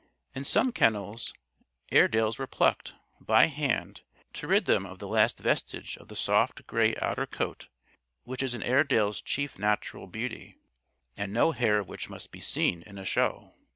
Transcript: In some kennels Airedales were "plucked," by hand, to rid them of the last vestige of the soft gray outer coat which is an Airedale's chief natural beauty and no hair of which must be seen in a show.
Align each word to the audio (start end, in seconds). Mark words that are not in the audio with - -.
In 0.33 0.45
some 0.45 0.71
kennels 0.71 1.31
Airedales 1.91 2.39
were 2.39 2.47
"plucked," 2.47 2.95
by 3.19 3.45
hand, 3.45 4.01
to 4.33 4.47
rid 4.47 4.65
them 4.65 4.83
of 4.83 4.97
the 4.97 5.07
last 5.07 5.37
vestige 5.37 5.95
of 5.95 6.07
the 6.07 6.15
soft 6.15 6.65
gray 6.65 6.95
outer 6.99 7.27
coat 7.27 7.67
which 8.23 8.41
is 8.41 8.55
an 8.55 8.63
Airedale's 8.63 9.21
chief 9.21 9.59
natural 9.59 10.07
beauty 10.07 10.57
and 11.17 11.31
no 11.31 11.51
hair 11.51 11.77
of 11.77 11.87
which 11.87 12.09
must 12.09 12.31
be 12.31 12.39
seen 12.39 12.81
in 12.81 12.97
a 12.97 13.05
show. 13.05 13.53